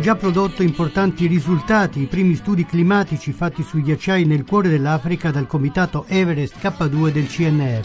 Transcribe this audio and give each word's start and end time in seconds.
Già 0.00 0.14
prodotto 0.14 0.62
importanti 0.62 1.26
risultati 1.26 2.00
i 2.00 2.06
primi 2.06 2.34
studi 2.34 2.64
climatici 2.64 3.32
fatti 3.32 3.62
sui 3.62 3.82
ghiacciai 3.82 4.24
nel 4.24 4.44
cuore 4.44 4.68
dell'Africa 4.68 5.30
dal 5.30 5.46
comitato 5.46 6.04
Everest 6.06 6.56
K2 6.58 7.10
del 7.10 7.26
CNR. 7.26 7.82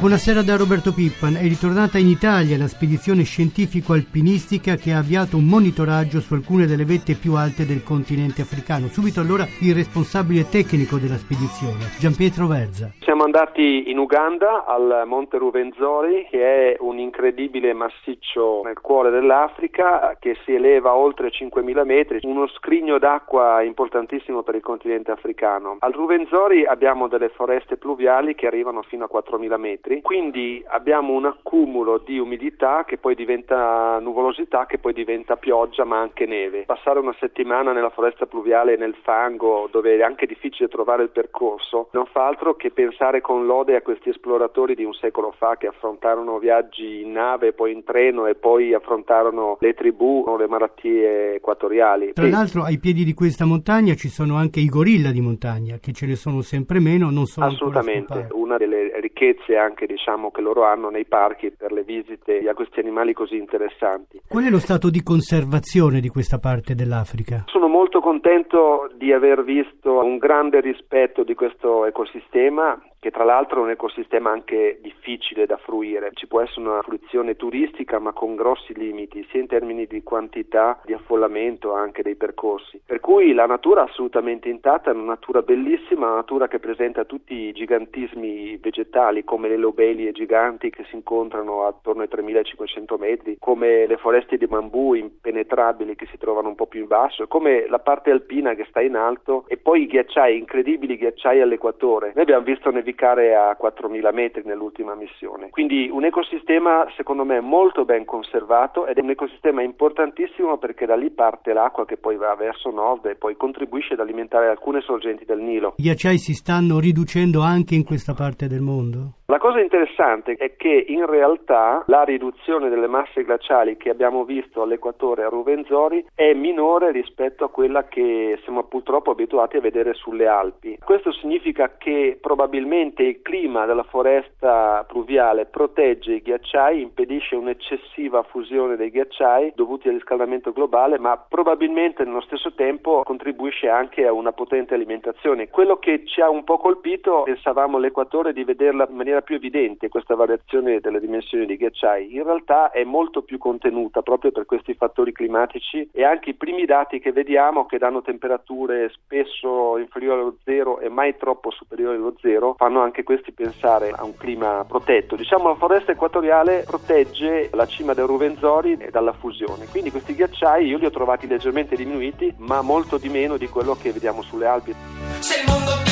Buonasera 0.00 0.40
da 0.40 0.56
Roberto 0.56 0.94
Pippan. 0.94 1.34
È 1.34 1.42
ritornata 1.42 1.98
in 1.98 2.08
Italia 2.08 2.56
la 2.56 2.68
spedizione 2.68 3.22
scientifico-alpinistica 3.22 4.76
che 4.76 4.94
ha 4.94 4.98
avviato 4.98 5.36
un 5.36 5.44
monitoraggio 5.44 6.22
su 6.22 6.32
alcune 6.32 6.66
delle 6.66 6.86
vette 6.86 7.16
più 7.16 7.34
alte 7.34 7.66
del 7.66 7.82
continente 7.82 8.40
africano. 8.40 8.88
Subito 8.88 9.20
allora 9.20 9.46
il 9.58 9.74
responsabile 9.74 10.48
tecnico 10.48 10.96
della 10.96 11.18
spedizione, 11.18 11.90
Gianpietro 11.98 12.46
Verza. 12.46 12.94
Siamo 13.20 13.36
andati 13.36 13.90
in 13.90 13.98
Uganda 13.98 14.64
al 14.64 15.02
Monte 15.04 15.36
Ruvenzori, 15.36 16.26
che 16.30 16.72
è 16.72 16.76
un 16.80 16.98
incredibile 16.98 17.74
massiccio 17.74 18.62
nel 18.64 18.80
cuore 18.80 19.10
dell'Africa 19.10 20.16
che 20.18 20.38
si 20.42 20.54
eleva 20.54 20.94
oltre 20.94 21.28
5.000 21.28 21.84
metri, 21.84 22.20
uno 22.22 22.48
scrigno 22.48 22.96
d'acqua 22.98 23.60
importantissimo 23.60 24.42
per 24.42 24.54
il 24.54 24.62
continente 24.62 25.10
africano. 25.10 25.76
Al 25.80 25.92
Ruvenzori 25.92 26.64
abbiamo 26.64 27.08
delle 27.08 27.28
foreste 27.28 27.76
pluviali 27.76 28.34
che 28.34 28.46
arrivano 28.46 28.80
fino 28.80 29.04
a 29.04 29.10
4.000 29.12 29.58
metri, 29.58 30.00
quindi 30.00 30.64
abbiamo 30.66 31.12
un 31.12 31.26
accumulo 31.26 31.98
di 31.98 32.18
umidità 32.18 32.84
che 32.86 32.96
poi 32.96 33.14
diventa 33.14 33.98
nuvolosità, 33.98 34.64
che 34.64 34.78
poi 34.78 34.94
diventa 34.94 35.36
pioggia 35.36 35.84
ma 35.84 35.98
anche 35.98 36.24
neve. 36.24 36.62
Passare 36.62 36.98
una 36.98 37.14
settimana 37.20 37.72
nella 37.72 37.90
foresta 37.90 38.24
pluviale 38.24 38.78
nel 38.78 38.96
fango, 39.02 39.68
dove 39.70 39.98
è 39.98 40.02
anche 40.02 40.24
difficile 40.24 40.70
trovare 40.70 41.02
il 41.02 41.10
percorso, 41.10 41.88
non 41.92 42.06
fa 42.06 42.26
altro 42.26 42.54
che 42.54 42.70
pensare 42.70 43.08
con 43.20 43.46
lode 43.46 43.74
a 43.74 43.82
questi 43.82 44.10
esploratori 44.10 44.76
di 44.76 44.84
un 44.84 44.92
secolo 44.92 45.34
fa 45.36 45.56
che 45.58 45.66
affrontarono 45.66 46.38
viaggi 46.38 47.00
in 47.02 47.10
nave, 47.10 47.52
poi 47.52 47.72
in 47.72 47.82
treno 47.82 48.26
e 48.26 48.36
poi 48.36 48.72
affrontarono 48.72 49.56
le 49.58 49.74
tribù 49.74 50.22
o 50.26 50.36
le 50.36 50.46
malattie 50.46 51.34
equatoriali. 51.34 52.12
Tra 52.12 52.24
Sì. 52.26 52.30
l'altro 52.30 52.62
ai 52.62 52.78
piedi 52.78 53.02
di 53.02 53.12
questa 53.14 53.44
montagna 53.44 53.94
ci 53.94 54.08
sono 54.08 54.36
anche 54.36 54.60
i 54.60 54.66
gorilla 54.66 55.10
di 55.10 55.20
montagna, 55.20 55.78
che 55.80 55.92
ce 55.92 56.06
ne 56.06 56.14
sono 56.14 56.42
sempre 56.42 56.78
meno, 56.78 57.10
non 57.10 57.24
sono 57.26 57.46
Assolutamente, 57.46 58.28
una 58.32 58.56
delle 58.56 59.00
ricchezze 59.00 59.56
anche 59.56 59.86
diciamo 59.86 60.30
che 60.30 60.40
loro 60.40 60.64
hanno 60.64 60.90
nei 60.90 61.06
parchi 61.06 61.50
per 61.50 61.72
le 61.72 61.82
visite 61.82 62.38
a 62.48 62.54
questi 62.54 62.78
animali 62.78 63.12
così 63.12 63.36
interessanti. 63.36 64.20
Qual 64.28 64.44
è 64.44 64.50
lo 64.50 64.60
stato 64.60 64.90
di 64.90 65.02
conservazione 65.02 66.00
di 66.00 66.08
questa 66.08 66.38
parte 66.38 66.74
dell'Africa? 66.74 67.44
Sono 67.46 67.66
molto 67.68 68.00
contento 68.00 68.90
di 68.96 69.12
aver 69.12 69.42
visto 69.42 70.04
un 70.04 70.18
grande 70.18 70.60
rispetto 70.60 71.24
di 71.24 71.34
questo 71.34 71.86
ecosistema 71.86 72.78
che 73.00 73.10
tra 73.10 73.24
l'altro 73.24 73.60
è 73.60 73.64
un 73.64 73.70
ecosistema 73.70 74.30
anche 74.30 74.78
difficile 74.82 75.46
da 75.46 75.56
fruire. 75.56 76.10
Ci 76.12 76.26
può 76.26 76.42
essere 76.42 76.60
una 76.60 76.82
fruizione 76.82 77.34
turistica 77.34 77.98
ma 77.98 78.12
con 78.12 78.36
grossi 78.36 78.74
limiti 78.74 79.26
sia 79.30 79.40
in 79.40 79.46
termini 79.46 79.86
di 79.86 80.02
quantità, 80.02 80.78
di 80.84 80.92
affollamento 80.92 81.72
anche 81.72 82.02
dei 82.02 82.14
percorsi. 82.14 82.80
Per 82.84 83.00
cui 83.00 83.32
la 83.32 83.46
natura 83.46 83.84
assolutamente 83.84 84.50
intatta, 84.50 84.90
è 84.90 84.94
una 84.94 85.04
natura 85.04 85.40
bellissima, 85.40 86.08
una 86.08 86.16
natura 86.16 86.46
che 86.46 86.58
presenta 86.58 87.04
tutti 87.04 87.34
i 87.34 87.52
gigantismi 87.52 88.58
vegetali 88.58 89.24
come 89.24 89.48
le 89.48 89.56
lobelie 89.56 90.12
giganti 90.12 90.68
che 90.68 90.84
si 90.90 90.94
incontrano 90.94 91.64
attorno 91.66 92.02
ai 92.02 92.08
3500 92.08 92.98
metri, 92.98 93.36
come 93.38 93.86
le 93.86 93.96
foreste 93.96 94.36
di 94.36 94.46
bambù 94.46 94.92
impenetrabili 94.92 95.96
che 95.96 96.06
si 96.10 96.18
trovano 96.18 96.48
un 96.48 96.54
po' 96.54 96.66
più 96.66 96.80
in 96.80 96.86
basso, 96.86 97.26
come 97.28 97.66
la 97.66 97.78
parte 97.78 98.10
alpina 98.10 98.52
che 98.54 98.66
sta 98.68 98.82
in 98.82 98.94
alto 98.94 99.44
e 99.48 99.56
poi 99.56 99.82
i 99.82 99.86
ghiacciai, 99.86 100.36
incredibili 100.36 100.98
ghiacciai 100.98 101.40
all'equatore. 101.40 102.12
Noi 102.14 102.24
abbiamo 102.24 102.44
visto 102.44 102.70
nevicare 102.90 103.34
a 103.34 103.54
4000 103.56 104.12
metri 104.12 104.42
nell'ultima 104.44 104.94
missione. 104.94 105.50
Quindi 105.50 105.88
un 105.90 106.04
ecosistema 106.04 106.86
secondo 106.96 107.24
me 107.24 107.40
molto 107.40 107.84
ben 107.84 108.04
conservato 108.04 108.86
ed 108.86 108.98
è 108.98 109.00
un 109.00 109.10
ecosistema 109.10 109.62
importantissimo 109.62 110.58
perché 110.58 110.86
da 110.86 110.96
lì 110.96 111.10
parte 111.10 111.52
l'acqua 111.52 111.86
che 111.86 111.96
poi 111.96 112.16
va 112.16 112.34
verso 112.34 112.70
nord 112.70 113.06
e 113.06 113.14
poi 113.14 113.36
contribuisce 113.36 113.94
ad 113.94 114.00
alimentare 114.00 114.48
alcune 114.48 114.80
sorgenti 114.80 115.24
del 115.24 115.40
Nilo. 115.40 115.74
I 115.76 115.82
ghiacciai 115.82 116.18
si 116.18 116.34
stanno 116.34 116.80
riducendo 116.80 117.40
anche 117.40 117.74
in 117.74 117.84
questa 117.84 118.14
parte 118.14 118.46
del 118.48 118.60
mondo? 118.60 119.19
La 119.30 119.38
cosa 119.38 119.60
interessante 119.60 120.32
è 120.32 120.56
che 120.56 120.86
in 120.88 121.06
realtà 121.06 121.84
la 121.86 122.02
riduzione 122.02 122.68
delle 122.68 122.88
masse 122.88 123.22
glaciali 123.22 123.76
che 123.76 123.88
abbiamo 123.88 124.24
visto 124.24 124.60
all'equatore 124.60 125.22
a 125.22 125.28
Ruvenzori 125.28 126.04
è 126.16 126.32
minore 126.32 126.90
rispetto 126.90 127.44
a 127.44 127.48
quella 127.48 127.84
che 127.84 128.40
siamo 128.42 128.64
purtroppo 128.64 129.12
abituati 129.12 129.56
a 129.56 129.60
vedere 129.60 129.94
sulle 129.94 130.26
Alpi. 130.26 130.78
Questo 130.84 131.12
significa 131.12 131.76
che 131.78 132.18
probabilmente 132.20 133.04
il 133.04 133.22
clima 133.22 133.66
della 133.66 133.84
foresta 133.84 134.84
pluviale 134.88 135.46
protegge 135.46 136.14
i 136.14 136.22
ghiacciai, 136.22 136.82
impedisce 136.82 137.36
un'eccessiva 137.36 138.24
fusione 138.24 138.74
dei 138.74 138.90
ghiacciai 138.90 139.52
dovuti 139.54 139.86
al 139.86 139.94
riscaldamento 139.94 140.50
globale, 140.50 140.98
ma 140.98 141.16
probabilmente 141.16 142.02
nello 142.02 142.22
stesso 142.22 142.52
tempo 142.54 143.02
contribuisce 143.04 143.68
anche 143.68 144.04
a 144.08 144.12
una 144.12 144.32
potente 144.32 144.74
alimentazione. 144.74 145.50
Quello 145.50 145.76
che 145.76 146.04
ci 146.04 146.20
ha 146.20 146.28
un 146.28 146.42
po' 146.42 146.58
colpito, 146.58 147.22
pensavamo 147.22 147.76
all'equatore 147.76 148.32
di 148.32 148.42
vederla 148.42 148.88
in 148.90 148.96
maniera 148.96 149.18
più 149.22 149.36
evidente 149.36 149.88
questa 149.88 150.14
variazione 150.14 150.80
delle 150.80 151.00
dimensioni 151.00 151.46
dei 151.46 151.56
ghiacciai, 151.56 152.14
in 152.14 152.22
realtà 152.22 152.70
è 152.70 152.84
molto 152.84 153.22
più 153.22 153.38
contenuta 153.38 154.02
proprio 154.02 154.30
per 154.30 154.46
questi 154.46 154.74
fattori 154.74 155.12
climatici 155.12 155.88
e 155.92 156.04
anche 156.04 156.30
i 156.30 156.34
primi 156.34 156.64
dati 156.64 156.98
che 156.98 157.12
vediamo 157.12 157.66
che 157.66 157.78
danno 157.78 158.02
temperature 158.02 158.90
spesso 158.90 159.78
inferiori 159.78 160.20
allo 160.20 160.36
zero 160.44 160.80
e 160.80 160.88
mai 160.88 161.16
troppo 161.16 161.50
superiori 161.50 161.96
allo 161.96 162.14
zero 162.20 162.54
fanno 162.56 162.80
anche 162.80 163.02
questi 163.02 163.32
pensare 163.32 163.90
a 163.90 164.04
un 164.04 164.16
clima 164.16 164.64
protetto. 164.66 165.16
Diciamo 165.16 165.48
la 165.48 165.54
foresta 165.54 165.92
equatoriale 165.92 166.64
protegge 166.66 167.50
la 167.52 167.66
cima 167.66 167.94
del 167.94 168.06
Ruvenzori 168.06 168.76
dalla 168.90 169.12
fusione, 169.12 169.66
quindi 169.66 169.90
questi 169.90 170.14
ghiacciai 170.14 170.66
io 170.66 170.78
li 170.78 170.86
ho 170.86 170.90
trovati 170.90 171.26
leggermente 171.26 171.76
diminuiti 171.76 172.34
ma 172.38 172.62
molto 172.62 172.98
di 172.98 173.08
meno 173.08 173.36
di 173.36 173.48
quello 173.48 173.74
che 173.74 173.92
vediamo 173.92 174.22
sulle 174.22 174.46
Alpi. 174.46 175.89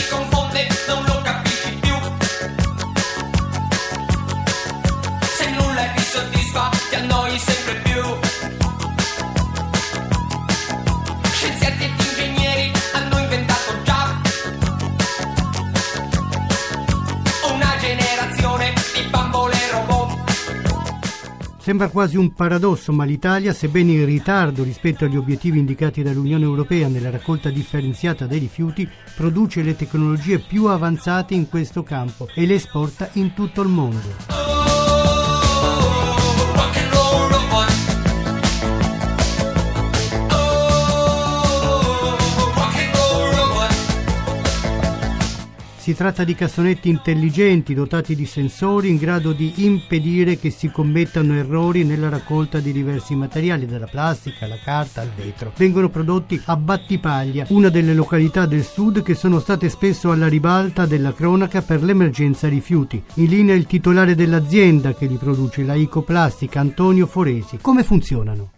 Sembra 21.69 21.91
quasi 21.91 22.17
un 22.17 22.33
paradosso, 22.33 22.95
ma 22.95 23.05
l'Italia, 23.05 23.53
sebbene 23.53 23.93
in 23.93 24.06
ritardo 24.06 24.62
rispetto 24.62 25.05
agli 25.05 25.19
obiettivi 25.19 25.59
indicati 25.59 26.03
dall'Unione 26.03 26.45
Europea 26.45 26.89
nella 26.89 27.11
raccolta 27.11 27.51
differenziata 27.51 28.25
dei 28.25 28.39
rifiuti, 28.39 28.89
produce 29.15 29.61
le 29.61 29.77
tecnologie 29.77 30.39
più 30.39 30.65
avanzate 30.65 31.34
in 31.34 31.47
questo 31.47 31.83
campo 31.83 32.27
e 32.34 32.47
le 32.47 32.55
esporta 32.55 33.11
in 33.12 33.34
tutto 33.34 33.61
il 33.61 33.69
mondo. 33.69 34.68
Si 45.89 45.95
tratta 45.95 46.23
di 46.23 46.35
cassonetti 46.35 46.91
intelligenti 46.91 47.73
dotati 47.73 48.15
di 48.15 48.27
sensori 48.27 48.91
in 48.91 48.99
grado 48.99 49.33
di 49.33 49.65
impedire 49.65 50.39
che 50.39 50.51
si 50.51 50.71
commettano 50.71 51.33
errori 51.33 51.83
nella 51.83 52.11
raccolta 52.11 52.59
di 52.59 52.73
diversi 52.73 53.15
materiali, 53.15 53.65
dalla 53.65 53.87
plastica 53.87 54.45
alla 54.45 54.59
carta 54.63 55.01
al 55.01 55.09
vetro. 55.17 55.51
Vengono 55.57 55.89
prodotti 55.89 56.39
a 56.45 56.57
Battipaglia, 56.57 57.47
una 57.49 57.71
delle 57.71 57.95
località 57.95 58.45
del 58.45 58.65
sud 58.65 59.03
che 59.03 59.15
sono 59.15 59.41
state 59.41 59.71
spesso 59.71 60.11
alla 60.11 60.29
ribalta 60.29 60.85
della 60.85 61.15
cronaca 61.15 61.63
per 61.63 61.83
l'emergenza 61.83 62.49
rifiuti. 62.49 63.03
In 63.15 63.25
linea 63.25 63.55
il 63.55 63.65
titolare 63.65 64.15
dell'azienda 64.15 64.93
che 64.93 65.07
li 65.07 65.17
produce, 65.17 65.63
la 65.63 65.75
Icoplastica, 65.75 66.61
Antonio 66.61 67.07
Foresi. 67.07 67.57
Come 67.63 67.83
funzionano? 67.83 68.51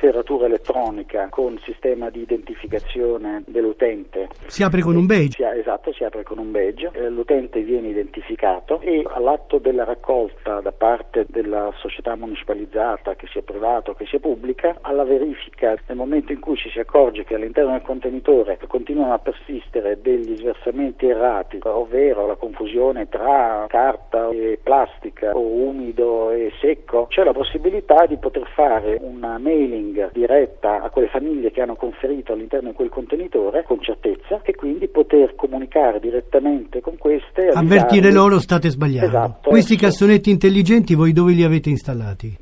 Serratura 0.00 0.46
elettronica 0.46 1.28
con 1.28 1.58
sistema 1.62 2.08
di 2.08 2.22
identificazione 2.22 3.42
dell'utente. 3.46 4.28
Si 4.46 4.62
apre 4.62 4.80
con 4.80 4.96
un 4.96 5.04
badge. 5.04 5.36
Si, 5.36 5.58
esatto, 5.58 5.92
si 5.92 6.04
apre 6.04 6.22
con 6.22 6.38
un 6.38 6.50
badge, 6.50 6.90
eh, 6.92 7.10
l'utente 7.10 7.60
viene 7.60 7.88
identificato 7.88 8.80
e 8.80 9.04
all'atto 9.06 9.58
della 9.58 9.84
raccolta 9.84 10.60
da 10.60 10.72
parte 10.72 11.26
della 11.28 11.70
società 11.76 12.16
municipalizzata, 12.16 13.14
che 13.14 13.26
sia 13.30 13.42
privata 13.42 13.90
o 13.90 13.94
che 13.94 14.06
sia 14.06 14.18
pubblica, 14.18 14.78
alla 14.80 15.04
verifica 15.04 15.76
nel 15.86 15.96
momento 15.98 16.32
in 16.32 16.40
cui 16.40 16.56
ci 16.56 16.70
si 16.70 16.78
accorge 16.78 17.24
che 17.24 17.34
all'interno 17.34 17.72
del 17.72 17.82
contenitore 17.82 18.58
continuano 18.66 19.12
a 19.12 19.18
persistere 19.18 20.00
degli 20.00 20.34
sversamenti 20.36 21.06
errati, 21.06 21.58
ovvero 21.62 22.26
la 22.26 22.36
confusione 22.36 23.08
tra 23.08 23.66
carta 23.68 24.30
e 24.30 24.58
plastica 24.62 25.36
o 25.36 25.40
umido 25.40 26.30
e 26.30 26.52
secco, 26.58 27.06
c'è 27.10 27.22
la 27.22 27.32
possibilità 27.32 28.06
di 28.06 28.16
poter 28.16 28.48
fare 28.54 28.96
una 29.00 29.36
mailing 29.36 29.89
diretta 30.12 30.82
a 30.82 30.90
quelle 30.90 31.08
famiglie 31.08 31.50
che 31.50 31.60
hanno 31.60 31.74
conferito 31.76 32.32
all'interno 32.32 32.70
di 32.70 32.74
quel 32.74 32.88
contenitore 32.88 33.62
con 33.64 33.80
certezza 33.80 34.40
e 34.42 34.54
quindi 34.54 34.88
poter 34.88 35.34
comunicare 35.34 36.00
direttamente 36.00 36.80
con 36.80 36.96
queste 36.98 37.48
Avvertire 37.48 38.12
loro 38.12 38.38
state 38.38 38.68
sbagliando. 38.70 39.08
Esatto. 39.08 39.48
Questi 39.50 39.74
Sì. 39.74 39.80
cassonetti 39.80 40.30
intelligenti 40.30 40.94
voi 40.94 41.12
dove 41.12 41.32
li 41.32 41.42
avete 41.42 41.68
installati? 41.70 42.36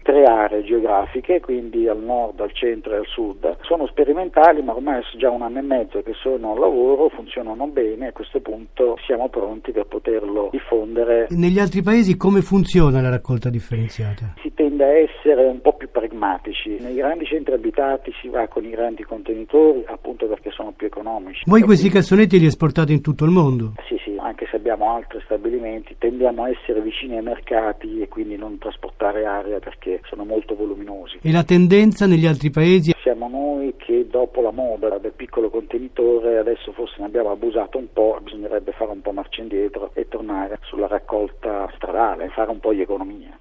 Geografiche, 0.89 1.41
quindi 1.41 1.87
al 1.87 1.99
nord, 1.99 2.41
al 2.41 2.53
centro 2.53 2.95
e 2.95 2.97
al 2.97 3.07
sud. 3.07 3.59
Sono 3.63 3.87
sperimentali, 3.87 4.63
ma 4.63 4.75
ormai 4.75 5.01
è 5.01 5.17
già 5.19 5.31
un 5.31 5.43
anno 5.43 5.59
e 5.59 5.63
mezzo 5.63 6.03
che 6.03 6.15
sono 6.15 6.53
al 6.53 6.59
lavoro, 6.59 7.11
funzionano 7.11 7.67
bene 7.67 8.07
e 8.07 8.09
a 8.09 8.13
questo 8.13 8.41
punto 8.41 8.97
siamo 9.05 9.29
pronti 9.29 9.71
per 9.73 9.85
poterlo 9.87 10.49
diffondere. 10.51 11.27
Negli 11.31 11.59
altri 11.59 11.83
paesi 11.83 12.17
come 12.17 12.41
funziona 12.41 13.01
la 13.03 13.11
raccolta 13.11 13.51
differenziata? 13.51 14.35
Si 14.43 14.53
tende 14.55 14.85
a 14.85 14.99
essere 14.99 15.45
un 15.45 15.61
po' 15.61 15.75
più 15.75 15.91
pragmatici. 15.91 16.79
Nei 16.81 16.95
grandi 16.95 17.27
centri 17.27 17.55
abitati 17.55 18.13
si 18.21 18.29
va 18.29 18.49
con 18.49 18.65
i 18.65 18.71
grandi 18.71 19.03
contenitori 19.03 19.85
appunto 19.87 20.27
perché 20.27 20.51
sono 20.51 20.73
più 20.75 20.87
economici. 20.87 21.43
Voi 21.47 21.63
questi 21.63 21.91
cassonetti 21.91 22.39
li 22.39 22.47
esportate 22.47 22.93
in 22.93 23.03
tutto 23.03 23.25
il 23.25 23.31
mondo? 23.31 23.75
Sì, 23.87 23.99
sì, 24.03 24.18
anche 24.29 24.47
se 24.51 24.57
abbiamo 24.57 24.95
altri 24.95 25.21
stabilimenti, 25.25 25.97
tendiamo 25.99 26.45
a 26.45 26.51
essere 26.51 26.81
vicini 26.81 27.17
ai 27.17 27.23
mercati 27.23 28.01
e 28.01 28.09
quindi 28.09 28.37
non 28.37 28.59
trasportare 28.59 29.25
aria 29.25 29.59
perché 29.59 30.01
sono 30.05 30.25
molto 30.25 30.55
voluminosi. 30.55 31.19
E 31.23 31.33
la 31.33 31.45
tendenza 31.45 32.07
negli 32.07 32.27
altri 32.27 32.51
paesi? 32.51 32.95
Siamo 33.03 33.29
noi 33.29 33.75
che 33.77 34.07
dopo 34.09 34.41
la 34.41 34.53
moda 34.53 34.99
del 34.99 35.13
piccolo 35.13 35.51
contenitore 35.51 36.39
adesso 36.39 36.73
forse 36.73 36.97
ne 36.99 37.07
abbiamo 37.07 37.31
abusato 37.31 37.79
un 37.79 37.93
po', 37.93 38.19
bisognerebbe 38.23 38.73
fare 38.73 38.91
un 38.91 39.01
po' 39.01 39.13
marcia 39.13 39.41
indietro 39.41 39.91
e 39.95 40.07
tornare 40.09 40.59
sulla 40.63 40.87
raccolta 40.87 41.71
stradale, 41.75 42.29
fare 42.29 42.51
un 42.51 42.61
po' 42.61 42.73
di 42.73 42.83
economia. 42.83 43.37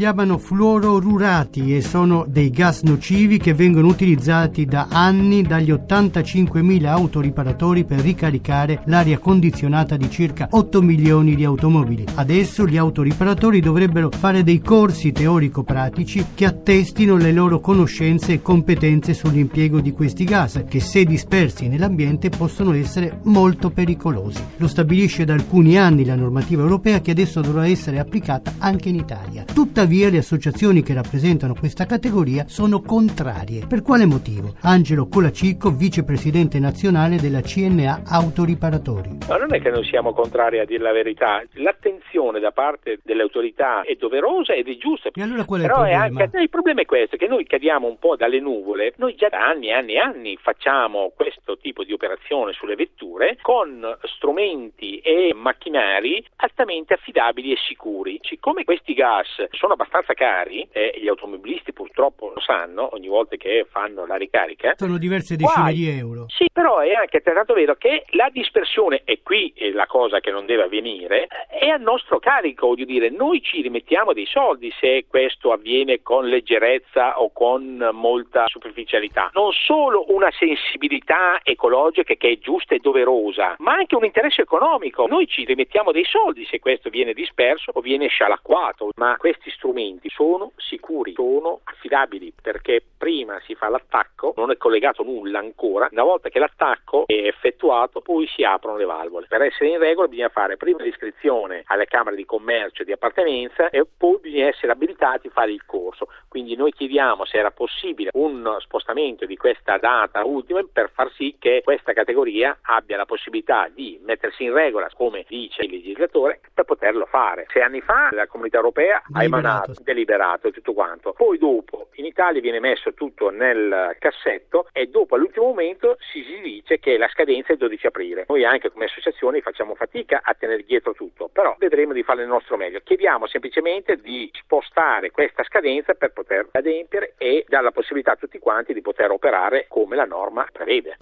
Chiamano 0.00 0.38
fluororurati 0.38 1.76
e 1.76 1.82
sono 1.82 2.24
dei 2.26 2.48
gas 2.48 2.80
nocivi 2.80 3.36
che 3.36 3.52
vengono 3.52 3.88
utilizzati 3.88 4.64
da 4.64 4.86
anni 4.90 5.42
dagli 5.42 5.70
85.000 5.70 6.86
autoriparatori 6.86 7.84
per 7.84 8.00
ricaricare 8.00 8.80
l'aria 8.86 9.18
condizionata 9.18 9.98
di 9.98 10.10
circa 10.10 10.48
8 10.52 10.80
milioni 10.80 11.34
di 11.34 11.44
automobili. 11.44 12.06
Adesso 12.14 12.66
gli 12.66 12.78
autoriparatori 12.78 13.60
dovrebbero 13.60 14.08
fare 14.08 14.42
dei 14.42 14.62
corsi 14.62 15.12
teorico-pratici 15.12 16.28
che 16.34 16.46
attestino 16.46 17.18
le 17.18 17.32
loro 17.32 17.60
conoscenze 17.60 18.32
e 18.32 18.40
competenze 18.40 19.12
sull'impiego 19.12 19.80
di 19.80 19.92
questi 19.92 20.24
gas, 20.24 20.64
che 20.66 20.80
se 20.80 21.04
dispersi 21.04 21.68
nell'ambiente 21.68 22.30
possono 22.30 22.72
essere 22.72 23.18
molto 23.24 23.68
pericolosi. 23.68 24.42
Lo 24.56 24.66
stabilisce 24.66 25.26
da 25.26 25.34
alcuni 25.34 25.76
anni 25.76 26.06
la 26.06 26.16
normativa 26.16 26.62
europea 26.62 27.02
che 27.02 27.10
adesso 27.10 27.42
dovrà 27.42 27.66
essere 27.66 27.98
applicata 27.98 28.54
anche 28.56 28.88
in 28.88 28.94
Italia. 28.94 29.44
Tuttavia 29.44 29.88
le 29.90 30.18
associazioni 30.18 30.82
che 30.82 30.94
rappresentano 30.94 31.54
questa 31.58 31.84
categoria 31.84 32.44
sono 32.46 32.80
contrarie. 32.80 33.66
Per 33.66 33.82
quale 33.82 34.06
motivo? 34.06 34.54
Angelo 34.62 35.08
Colacicco, 35.08 35.70
vicepresidente 35.70 36.60
nazionale 36.60 37.16
della 37.16 37.40
CNA 37.40 38.02
Autoriparatori. 38.06 39.18
Ma 39.28 39.36
non 39.36 39.52
è 39.52 39.60
che 39.60 39.70
noi 39.70 39.84
siamo 39.84 40.12
contrari 40.12 40.60
a 40.60 40.64
dire 40.64 40.82
la 40.82 40.92
verità, 40.92 41.42
l'attenzione 41.54 42.38
da 42.38 42.52
parte 42.52 43.00
delle 43.02 43.22
autorità 43.22 43.82
è 43.82 43.96
doverosa 43.96 44.54
ed 44.54 44.68
è 44.68 44.76
giusta. 44.76 45.10
E 45.12 45.22
allora 45.22 45.44
qual 45.44 45.60
è 45.60 45.64
il 45.64 45.68
Però 45.68 45.82
è 45.82 45.90
problema? 45.90 46.22
anche, 46.22 46.38
eh, 46.38 46.42
il 46.42 46.48
problema 46.50 46.80
è 46.82 46.84
questo, 46.84 47.16
che 47.16 47.26
noi 47.26 47.44
cadiamo 47.44 47.88
un 47.88 47.98
po' 47.98 48.14
dalle 48.14 48.38
nuvole, 48.38 48.94
noi 48.98 49.16
già 49.16 49.28
da 49.28 49.44
anni 49.44 49.68
e 49.68 49.72
anni 49.72 49.94
e 49.94 49.98
anni 49.98 50.38
facciamo 50.40 51.10
questo 51.16 51.58
tipo 51.58 51.82
di 51.82 51.92
operazione 51.92 52.52
sulle 52.52 52.76
vetture 52.76 53.38
con 53.42 53.84
strumenti 54.04 54.98
e 55.00 55.32
macchinari 55.34 56.24
altamente 56.36 56.94
affidabili 56.94 57.50
e 57.52 57.56
sicuri. 57.66 58.20
Siccome 58.22 58.62
questi 58.64 58.94
gas 58.94 59.26
sono 59.50 59.74
abbastanza 59.80 60.12
cari 60.14 60.68
e 60.72 60.94
gli 61.00 61.08
automobilisti 61.08 61.72
purtroppo 61.72 62.32
lo 62.34 62.40
sanno 62.40 62.90
ogni 62.92 63.08
volta 63.08 63.36
che 63.36 63.66
fanno 63.70 64.04
la 64.06 64.16
ricarica, 64.16 64.74
Sono 64.76 64.98
diverse 64.98 65.36
decine 65.36 65.60
Guai. 65.62 65.74
di 65.74 65.88
euro. 65.88 66.24
sì, 66.28 66.46
però 66.52 66.78
è 66.80 66.92
anche 66.92 67.16
altrettanto 67.16 67.54
vero 67.54 67.74
che 67.76 68.04
la 68.10 68.28
dispersione, 68.30 69.02
e 69.04 69.20
qui 69.22 69.52
è 69.56 69.70
la 69.70 69.86
cosa 69.86 70.20
che 70.20 70.30
non 70.30 70.44
deve 70.44 70.64
avvenire, 70.64 71.28
è 71.48 71.68
a 71.68 71.76
nostro 71.76 72.18
carico, 72.18 72.66
voglio 72.68 72.84
dire, 72.84 73.08
noi 73.10 73.40
ci 73.42 73.62
rimettiamo 73.62 74.12
dei 74.12 74.26
soldi 74.26 74.70
se 74.78 75.06
questo 75.08 75.52
avviene 75.52 76.02
con 76.02 76.26
leggerezza 76.28 77.20
o 77.20 77.32
con 77.32 77.88
molta 77.92 78.46
superficialità. 78.48 79.30
Non 79.32 79.52
solo 79.52 80.04
una 80.12 80.30
sensibilità 80.38 81.40
ecologica 81.42 82.14
che 82.14 82.30
è 82.30 82.38
giusta 82.38 82.74
e 82.74 82.78
doverosa, 82.80 83.54
ma 83.58 83.72
anche 83.72 83.96
un 83.96 84.04
interesse 84.04 84.42
economico. 84.42 85.06
Noi 85.06 85.26
ci 85.26 85.44
rimettiamo 85.44 85.90
dei 85.92 86.04
soldi 86.04 86.44
se 86.46 86.58
questo 86.58 86.90
viene 86.90 87.12
disperso 87.14 87.70
o 87.74 87.80
viene 87.80 88.08
scialacquato, 88.08 88.90
ma 88.96 89.16
questi 89.16 89.50
strumenti 89.50 89.68
sono 90.08 90.52
sicuri, 90.56 91.12
sono 91.14 91.60
affidabili, 91.64 92.32
perché 92.40 92.82
prima 92.96 93.40
si 93.44 93.54
fa 93.54 93.68
l'attacco, 93.68 94.34
non 94.36 94.50
è 94.50 94.56
collegato 94.56 95.02
nulla 95.02 95.38
ancora, 95.38 95.88
una 95.90 96.02
volta 96.02 96.28
che 96.28 96.38
l'attacco 96.38 97.04
è 97.06 97.14
effettuato 97.14 98.00
poi 98.00 98.26
si 98.26 98.42
aprono 98.42 98.76
le 98.76 98.84
valvole. 98.84 99.26
Per 99.28 99.42
essere 99.42 99.70
in 99.70 99.78
regola 99.78 100.08
bisogna 100.08 100.28
fare 100.28 100.56
prima 100.56 100.82
l'iscrizione 100.82 101.62
alle 101.66 101.86
camere 101.86 102.16
di 102.16 102.24
commercio 102.24 102.82
e 102.82 102.84
di 102.84 102.92
appartenenza 102.92 103.70
e 103.70 103.86
poi 103.96 104.18
bisogna 104.20 104.48
essere 104.48 104.72
abilitati 104.72 105.28
a 105.28 105.30
fare 105.30 105.52
il 105.52 105.64
corso. 105.64 106.08
Quindi 106.28 106.56
noi 106.56 106.72
chiediamo 106.72 107.24
se 107.24 107.38
era 107.38 107.50
possibile 107.50 108.10
un 108.14 108.56
spostamento 108.60 109.26
di 109.26 109.36
questa 109.36 109.78
data 109.78 110.24
ultima 110.24 110.62
per 110.70 110.90
far 110.92 111.10
sì 111.12 111.36
che 111.38 111.62
questa 111.64 111.92
categoria 111.92 112.58
abbia 112.62 112.96
la 112.96 113.06
possibilità 113.06 113.68
di 113.72 113.98
mettersi 114.04 114.44
in 114.44 114.52
regola, 114.52 114.88
come 114.94 115.24
dice 115.28 115.62
il 115.62 115.70
legislatore, 115.70 116.40
per 116.52 116.64
poterlo 116.64 117.06
fare. 117.06 117.46
Sei 117.52 117.62
anni 117.62 117.80
fa 117.80 118.08
la 118.12 118.26
comunità 118.26 118.56
europea 118.56 119.02
ha 119.12 119.18
Deliberato. 119.18 119.49
Emanato, 119.50 119.74
deliberato 119.82 120.48
e 120.48 120.52
tutto 120.52 120.72
quanto. 120.72 121.12
Poi 121.12 121.38
dopo 121.38 121.88
in 121.94 122.04
Italia 122.04 122.40
viene 122.40 122.60
messo 122.60 122.94
tutto 122.94 123.30
nel 123.30 123.96
cassetto 123.98 124.68
e 124.72 124.86
dopo 124.86 125.16
all'ultimo 125.16 125.46
momento 125.46 125.96
si 126.12 126.22
si 126.22 126.40
dice 126.40 126.78
che 126.78 126.96
la 126.96 127.08
scadenza 127.08 127.48
è 127.48 127.52
il 127.52 127.58
12 127.58 127.86
aprile. 127.86 128.24
Noi 128.28 128.44
anche 128.44 128.70
come 128.70 128.86
associazioni 128.86 129.40
facciamo 129.40 129.74
fatica 129.74 130.20
a 130.22 130.34
tenere 130.34 130.62
dietro 130.62 130.92
tutto, 130.92 131.28
però 131.32 131.54
vedremo 131.58 131.92
di 131.92 132.02
fare 132.02 132.22
il 132.22 132.28
nostro 132.28 132.56
meglio. 132.56 132.80
Chiediamo 132.82 133.26
semplicemente 133.26 133.96
di 133.96 134.30
spostare 134.34 135.10
questa 135.10 135.42
scadenza 135.44 135.94
per 135.94 136.12
poter 136.12 136.48
adempiere 136.52 137.14
e 137.18 137.44
dare 137.48 137.64
la 137.64 137.72
possibilità 137.72 138.12
a 138.12 138.16
tutti 138.16 138.38
quanti 138.38 138.72
di 138.72 138.80
poter 138.80 139.10
operare 139.10 139.66
come 139.68 139.96
la 139.96 140.04
norma 140.04 140.46
prevede. 140.50 140.96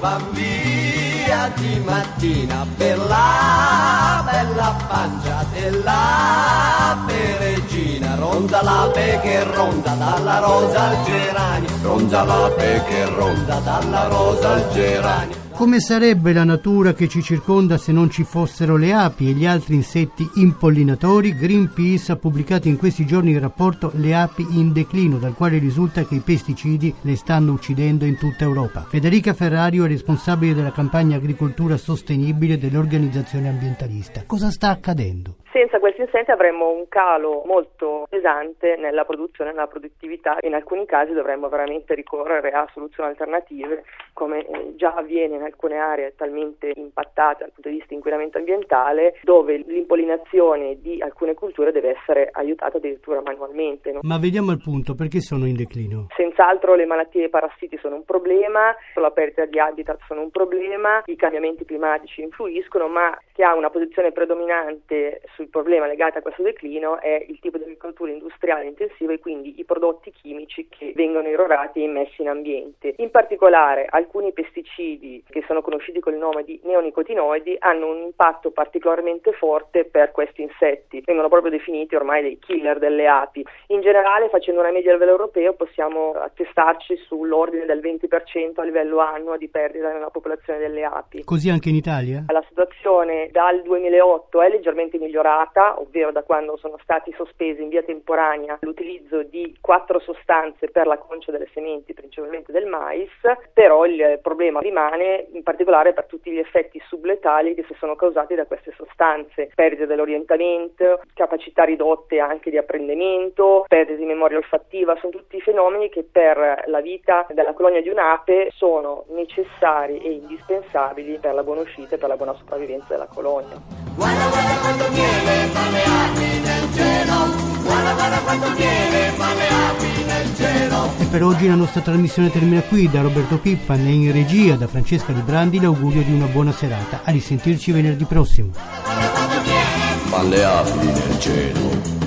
Van 0.00 0.22
via 0.32 1.50
di 1.56 1.80
mattina 1.84 2.66
per 2.76 2.98
la 2.98 4.22
bella 4.24 4.76
pancia 4.88 5.44
della 5.52 6.98
peregina. 7.06 8.16
Ronda 8.16 8.62
l'ape 8.62 9.20
che 9.22 9.44
ronda 9.44 9.94
dalla 9.94 10.38
rosa 10.38 10.82
al 10.88 11.04
geranio. 11.04 11.70
Ronda 11.82 12.24
l'ape 12.24 12.82
che 12.86 13.04
ronda 13.06 13.58
dalla 13.60 14.08
rosa 14.08 14.52
al 14.52 14.70
geranio. 14.72 15.43
Come 15.54 15.78
sarebbe 15.78 16.32
la 16.32 16.42
natura 16.42 16.94
che 16.94 17.06
ci 17.06 17.22
circonda 17.22 17.78
se 17.78 17.92
non 17.92 18.10
ci 18.10 18.24
fossero 18.24 18.76
le 18.76 18.92
api 18.92 19.30
e 19.30 19.34
gli 19.34 19.46
altri 19.46 19.76
insetti 19.76 20.28
impollinatori? 20.34 21.32
Greenpeace 21.32 22.10
ha 22.10 22.16
pubblicato 22.16 22.66
in 22.66 22.76
questi 22.76 23.06
giorni 23.06 23.30
il 23.30 23.40
rapporto 23.40 23.92
Le 23.94 24.16
api 24.16 24.44
in 24.50 24.72
declino, 24.72 25.16
dal 25.16 25.34
quale 25.34 25.58
risulta 25.58 26.04
che 26.04 26.16
i 26.16 26.20
pesticidi 26.20 26.92
le 27.02 27.14
stanno 27.14 27.52
uccidendo 27.52 28.04
in 28.04 28.18
tutta 28.18 28.42
Europa. 28.42 28.84
Federica 28.88 29.32
Ferrario 29.32 29.84
è 29.84 29.88
responsabile 29.88 30.54
della 30.54 30.72
campagna 30.72 31.18
agricoltura 31.18 31.76
sostenibile 31.76 32.58
dell'organizzazione 32.58 33.48
ambientalista. 33.48 34.24
Cosa 34.26 34.50
sta 34.50 34.70
accadendo? 34.70 35.36
Senza 35.54 35.78
questi 35.78 36.00
insetti 36.00 36.32
avremmo 36.32 36.70
un 36.70 36.88
calo 36.88 37.44
molto 37.46 38.08
pesante 38.10 38.74
nella 38.76 39.04
produzione 39.04 39.50
e 39.50 39.52
nella 39.52 39.68
produttività. 39.68 40.36
In 40.40 40.52
alcuni 40.52 40.84
casi 40.84 41.12
dovremmo 41.12 41.48
veramente 41.48 41.94
ricorrere 41.94 42.50
a 42.50 42.68
soluzioni 42.72 43.10
alternative, 43.10 43.84
come 44.14 44.44
eh, 44.44 44.74
già 44.74 44.94
avviene 44.94 45.36
in 45.36 45.42
alcune 45.42 45.76
aree 45.76 46.16
talmente 46.16 46.72
impattate 46.74 47.44
dal 47.44 47.52
punto 47.52 47.68
di 47.68 47.76
vista 47.76 47.94
inquinamento 47.94 48.38
ambientale, 48.38 49.20
dove 49.22 49.58
l'impollinazione 49.58 50.80
di 50.80 51.00
alcune 51.00 51.34
culture 51.34 51.70
deve 51.70 51.98
essere 52.00 52.30
aiutata 52.32 52.78
addirittura 52.78 53.22
manualmente. 53.22 53.92
No? 53.92 54.00
Ma 54.02 54.18
vediamo 54.18 54.50
il 54.50 54.60
punto, 54.60 54.96
perché 54.96 55.20
sono 55.20 55.46
in 55.46 55.54
declino? 55.54 56.08
Senz'altro 56.16 56.74
le 56.74 56.84
malattie 56.84 57.22
e 57.22 57.26
i 57.26 57.30
parassiti 57.30 57.78
sono 57.78 57.94
un 57.94 58.04
problema, 58.04 58.74
la 58.96 59.12
perdita 59.12 59.44
di 59.44 59.60
habitat 59.60 60.00
sono 60.08 60.22
un 60.22 60.32
problema, 60.32 61.00
i 61.06 61.14
cambiamenti 61.14 61.64
climatici 61.64 62.22
influiscono, 62.22 62.88
ma 62.88 63.16
chi 63.32 63.44
ha 63.44 63.54
una 63.54 63.70
posizione 63.70 64.10
predominante 64.10 65.20
sul 65.44 65.48
problema 65.50 65.86
legato 65.86 66.18
a 66.18 66.22
questo 66.22 66.42
declino 66.42 67.00
è 67.00 67.24
il 67.28 67.38
tipo 67.40 67.58
di 67.58 67.64
agricoltura 67.64 68.10
industriale 68.10 68.66
intensiva 68.66 69.12
e 69.12 69.18
quindi 69.18 69.58
i 69.58 69.64
prodotti 69.64 70.10
chimici 70.10 70.66
che 70.68 70.92
vengono 70.94 71.28
irrorati 71.28 71.80
e 71.80 71.84
immessi 71.84 72.22
in 72.22 72.28
ambiente. 72.28 72.94
In 72.98 73.10
particolare 73.10 73.86
alcuni 73.88 74.32
pesticidi 74.32 75.22
che 75.28 75.44
sono 75.46 75.60
conosciuti 75.60 76.00
con 76.00 76.14
il 76.14 76.18
nome 76.18 76.44
di 76.44 76.58
neonicotinoidi 76.64 77.56
hanno 77.58 77.88
un 77.88 78.02
impatto 78.02 78.50
particolarmente 78.50 79.32
forte 79.32 79.84
per 79.84 80.12
questi 80.12 80.42
insetti, 80.42 81.02
vengono 81.04 81.28
proprio 81.28 81.50
definiti 81.50 81.94
ormai 81.94 82.22
dei 82.22 82.38
killer 82.38 82.78
delle 82.78 83.06
api. 83.06 83.44
In 83.68 83.80
generale, 83.80 84.28
facendo 84.28 84.60
una 84.60 84.70
media 84.70 84.90
a 84.90 84.94
livello 84.94 85.12
europeo, 85.12 85.54
possiamo 85.54 86.12
attestarci 86.12 86.96
sull'ordine 86.96 87.66
del 87.66 87.80
20% 87.80 88.60
a 88.60 88.64
livello 88.64 88.98
annuo 88.98 89.36
di 89.36 89.48
perdita 89.48 89.92
nella 89.92 90.10
popolazione 90.10 90.58
delle 90.58 90.84
api. 90.84 91.24
Così 91.24 91.50
anche 91.50 91.68
in 91.68 91.74
Italia? 91.74 92.24
La 92.28 92.44
situazione 92.48 93.28
dal 93.30 93.62
2008 93.62 94.40
è 94.40 94.48
leggermente 94.48 94.98
migliorata, 94.98 95.33
ovvero 95.78 96.12
da 96.12 96.22
quando 96.22 96.56
sono 96.56 96.78
stati 96.82 97.12
sospesi 97.16 97.62
in 97.62 97.68
via 97.68 97.82
temporanea 97.82 98.58
l'utilizzo 98.60 99.22
di 99.22 99.56
quattro 99.60 99.98
sostanze 100.00 100.70
per 100.70 100.86
la 100.86 100.98
concia 100.98 101.30
delle 101.30 101.48
sementi, 101.52 101.94
principalmente 101.94 102.52
del 102.52 102.66
mais, 102.66 103.10
però 103.52 103.84
il 103.84 104.18
problema 104.22 104.60
rimane 104.60 105.26
in 105.32 105.42
particolare 105.42 105.92
per 105.92 106.06
tutti 106.06 106.30
gli 106.30 106.38
effetti 106.38 106.80
subletali 106.88 107.54
che 107.54 107.64
si 107.66 107.74
sono 107.78 107.96
causati 107.96 108.34
da 108.34 108.46
queste 108.46 108.72
sostanze, 108.76 109.50
perdita 109.54 109.86
dell'orientamento, 109.86 111.00
capacità 111.14 111.64
ridotte 111.64 112.18
anche 112.20 112.50
di 112.50 112.56
apprendimento, 112.56 113.64
perdita 113.68 113.98
di 113.98 114.04
memoria 114.04 114.38
olfattiva, 114.38 114.96
sono 114.96 115.12
tutti 115.12 115.40
fenomeni 115.40 115.88
che 115.88 116.04
per 116.04 116.64
la 116.66 116.80
vita 116.80 117.26
della 117.30 117.52
colonia 117.52 117.80
di 117.80 117.88
un'ape 117.88 118.50
sono 118.54 119.04
necessari 119.08 119.98
e 119.98 120.10
indispensabili 120.12 121.18
per 121.18 121.34
la 121.34 121.42
buona 121.42 121.62
uscita 121.62 121.94
e 121.94 121.98
per 121.98 122.08
la 122.08 122.16
buona 122.16 122.34
sopravvivenza 122.34 122.86
della 122.88 123.08
colonia. 123.12 123.56
Guarda, 123.96 124.28
guarda 124.28 124.54
quanto 124.60 124.84
miele 125.24 125.48
fa 125.52 125.70
le 125.70 125.84
api 125.84 126.40
nel 126.40 126.68
cielo, 126.74 127.34
guarda, 127.62 127.92
guarda 127.94 128.18
quanto 128.18 128.50
miele 128.56 129.12
fa 129.16 129.34
le 129.34 129.48
api 129.48 130.04
nel 130.06 130.36
cielo. 130.36 130.90
E 130.98 131.04
per 131.06 131.24
oggi 131.24 131.46
la 131.46 131.54
nostra 131.54 131.80
trasmissione 131.80 132.30
termina 132.30 132.60
qui. 132.60 132.90
Da 132.90 133.00
Roberto 133.00 133.38
Pippan 133.38 133.86
e 133.86 133.92
in 133.92 134.12
regia 134.12 134.56
da 134.56 134.66
Francesca 134.66 135.12
Di 135.12 135.20
Brandi 135.20 135.60
l'augurio 135.60 136.02
di 136.02 136.12
una 136.12 136.26
buona 136.26 136.52
serata. 136.52 137.00
A 137.04 137.10
risentirci 137.10 137.72
venerdì 137.72 138.04
prossimo. 138.04 138.50
Fa 138.52 140.22
le 140.22 140.44
api 140.44 140.86
nel 140.86 141.18
cielo. 141.18 142.03